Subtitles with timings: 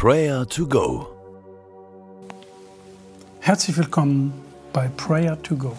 [0.00, 1.08] Prayer to Go.
[3.40, 4.32] Herzlich willkommen
[4.72, 5.72] bei Prayer to Go.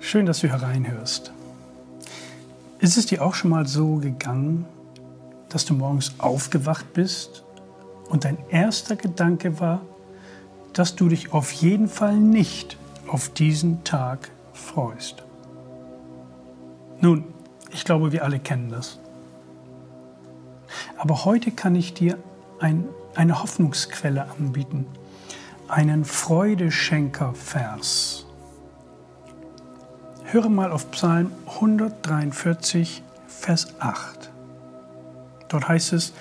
[0.00, 1.30] Schön, dass du hereinhörst.
[2.80, 4.66] Ist es dir auch schon mal so gegangen,
[5.48, 7.44] dass du morgens aufgewacht bist
[8.08, 9.82] und dein erster Gedanke war,
[10.72, 12.76] dass du dich auf jeden Fall nicht
[13.06, 15.22] auf diesen Tag freust?
[17.00, 17.26] Nun,
[17.70, 18.98] ich glaube, wir alle kennen das.
[20.98, 22.18] Aber heute kann ich dir
[22.60, 24.86] ein, eine Hoffnungsquelle anbieten,
[25.68, 28.26] einen Freudeschenker-Vers.
[30.24, 34.30] Höre mal auf Psalm 143, Vers 8.
[35.48, 36.12] Dort heißt es,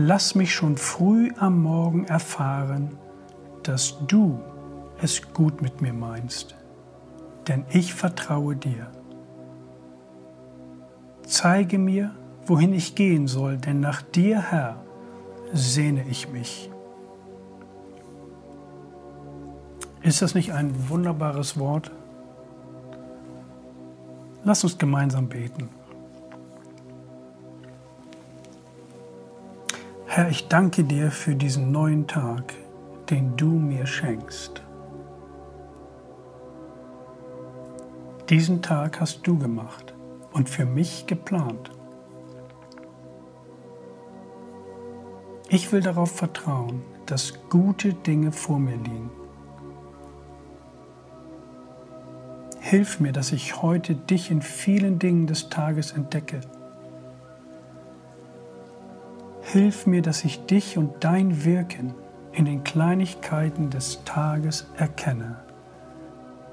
[0.00, 2.96] Lass mich schon früh am Morgen erfahren,
[3.64, 4.40] dass du
[5.02, 6.54] es gut mit mir meinst,
[7.48, 8.92] denn ich vertraue dir.
[11.26, 12.14] Zeige mir,
[12.46, 14.76] wohin ich gehen soll, denn nach dir, Herr,
[15.52, 16.70] sehne ich mich.
[20.02, 21.90] Ist das nicht ein wunderbares Wort?
[24.44, 25.68] Lass uns gemeinsam beten.
[30.06, 32.54] Herr, ich danke dir für diesen neuen Tag,
[33.10, 34.62] den du mir schenkst.
[38.28, 39.94] Diesen Tag hast du gemacht
[40.32, 41.70] und für mich geplant.
[45.50, 49.10] Ich will darauf vertrauen, dass gute Dinge vor mir liegen.
[52.60, 56.42] Hilf mir, dass ich heute dich in vielen Dingen des Tages entdecke.
[59.40, 61.94] Hilf mir, dass ich dich und dein Wirken
[62.32, 65.36] in den Kleinigkeiten des Tages erkenne,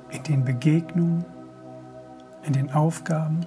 [0.10, 1.26] in den Begegnungen,
[2.44, 3.46] in den Aufgaben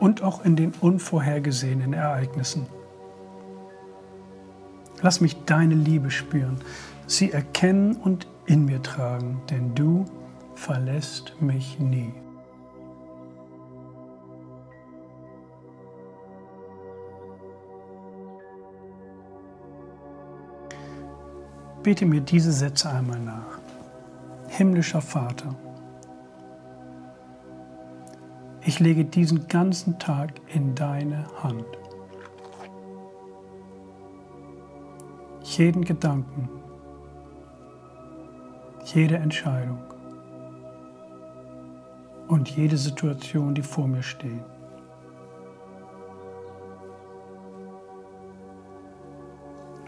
[0.00, 2.66] und auch in den unvorhergesehenen Ereignissen.
[5.04, 6.56] Lass mich deine Liebe spüren,
[7.06, 10.06] sie erkennen und in mir tragen, denn du
[10.54, 12.10] verlässt mich nie.
[21.82, 23.58] Bete mir diese Sätze einmal nach.
[24.48, 25.54] Himmlischer Vater,
[28.62, 31.66] ich lege diesen ganzen Tag in deine Hand.
[35.58, 36.48] Jeden Gedanken,
[38.84, 39.78] jede Entscheidung
[42.28, 44.44] und jede Situation, die vor mir steht.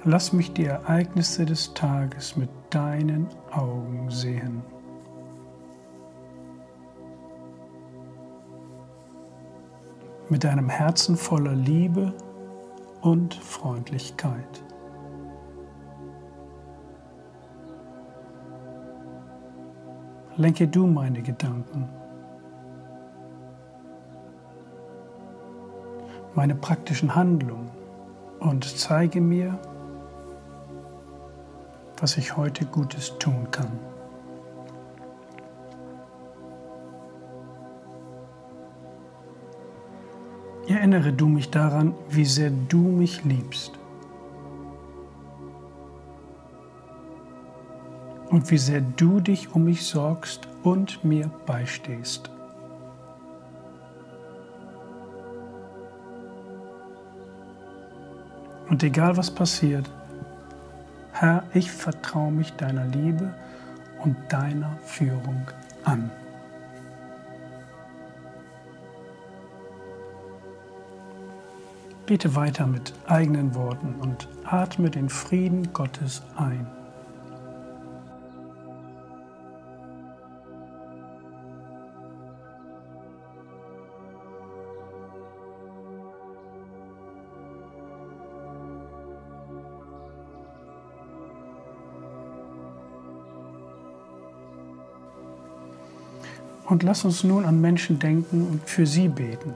[0.04, 4.62] Lass mich die Ereignisse des Tages mit deinen Augen sehen.
[10.28, 12.12] Mit einem Herzen voller Liebe
[13.00, 14.62] und Freundlichkeit.
[20.37, 21.89] Lenke du meine Gedanken,
[26.35, 27.71] meine praktischen Handlungen
[28.41, 29.59] und zeige mir,
[31.99, 33.73] was ich heute Gutes tun kann.
[40.69, 43.79] Erinnere du mich daran, wie sehr du mich liebst.
[48.31, 52.31] Und wie sehr du dich um mich sorgst und mir beistehst.
[58.69, 59.91] Und egal was passiert,
[61.13, 63.33] Herr, ich vertraue mich deiner Liebe
[64.03, 65.51] und deiner Führung
[65.85, 66.11] an.
[72.07, 76.76] Bete weiter mit eigenen Worten und atme den Frieden Gottes ein.
[96.66, 99.54] Und lass uns nun an Menschen denken und für sie beten.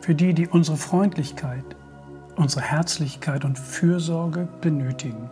[0.00, 1.64] Für die, die unsere Freundlichkeit,
[2.36, 5.28] unsere Herzlichkeit und Fürsorge benötigen.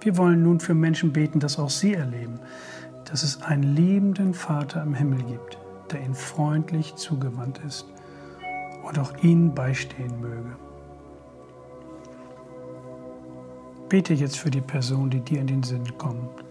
[0.00, 2.38] Wir wollen nun für Menschen beten, dass auch sie erleben,
[3.04, 5.58] dass es einen liebenden Vater im Himmel gibt,
[5.90, 7.86] der ihnen freundlich zugewandt ist
[8.84, 10.56] und auch ihnen beistehen möge.
[13.88, 16.47] Bete jetzt für die Person, die dir in den Sinn kommt.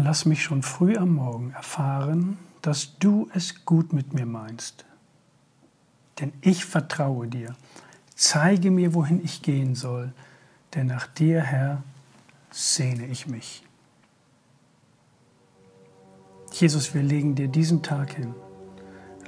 [0.00, 4.84] Lass mich schon früh am Morgen erfahren, dass du es gut mit mir meinst.
[6.20, 7.54] Denn ich vertraue dir.
[8.14, 10.12] Zeige mir, wohin ich gehen soll,
[10.74, 11.82] denn nach dir, Herr,
[12.50, 13.62] sehne ich mich.
[16.52, 18.34] Jesus, wir legen dir diesen Tag hin.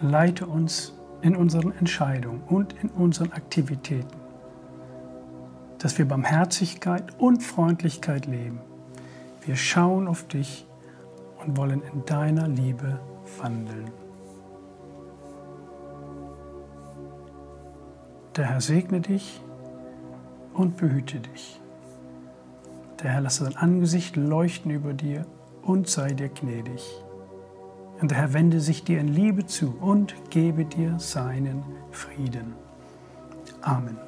[0.00, 4.16] Leite uns in unseren Entscheidungen und in unseren Aktivitäten,
[5.78, 8.60] dass wir Barmherzigkeit und Freundlichkeit leben.
[9.48, 10.66] Wir schauen auf dich
[11.42, 13.00] und wollen in deiner Liebe
[13.40, 13.90] wandeln.
[18.36, 19.40] Der Herr segne dich
[20.52, 21.62] und behüte dich.
[23.02, 25.24] Der Herr lasse sein Angesicht leuchten über dir
[25.62, 26.84] und sei dir gnädig.
[28.02, 32.52] Und der Herr wende sich dir in Liebe zu und gebe dir seinen Frieden.
[33.62, 34.07] Amen.